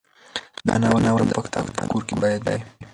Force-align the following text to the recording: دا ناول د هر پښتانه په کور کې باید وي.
دا 0.67 0.73
ناول 0.81 1.03
د 1.03 1.07
هر 1.15 1.23
پښتانه 1.37 1.71
په 1.77 1.83
کور 1.91 2.03
کې 2.07 2.15
باید 2.21 2.41
وي. 2.47 2.57